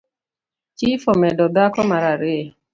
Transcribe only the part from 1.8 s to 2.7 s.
mara ariyo.